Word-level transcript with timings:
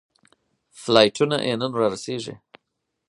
فلایټونه 0.79 1.37
یې 1.47 1.53
نن 1.61 1.71
رارسېږي. 1.79 2.35